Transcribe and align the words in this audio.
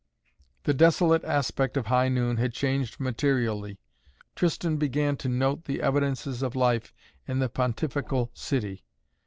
The 0.63 0.73
desolate 0.73 1.23
aspect 1.25 1.77
of 1.77 1.85
high 1.85 2.09
noon 2.09 2.37
had 2.37 2.53
changed 2.55 2.99
materially. 2.99 3.77
Tristan 4.35 4.77
began 4.77 5.15
to 5.17 5.29
note 5.29 5.65
the 5.65 5.79
evidences 5.79 6.41
of 6.41 6.55
life 6.55 6.91
in 7.27 7.37
the 7.37 7.49
Pontifical 7.49 8.31
City. 8.33 8.83